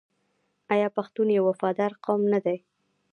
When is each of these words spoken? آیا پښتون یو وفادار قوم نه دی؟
آیا 0.73 0.87
پښتون 0.97 1.27
یو 1.37 1.43
وفادار 1.51 1.91
قوم 2.05 2.21
نه 2.33 2.39
دی؟ 2.45 2.57